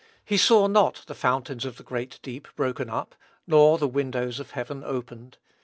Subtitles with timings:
[0.25, 3.13] He saw not "the fountains of the great deep broken up,"
[3.45, 5.37] nor "the windows of heaven opened."